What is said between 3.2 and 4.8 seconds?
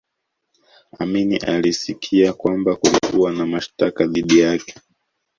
na mashtaka dhidi yake